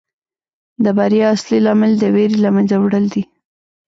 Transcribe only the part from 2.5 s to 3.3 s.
منځه وړل دي.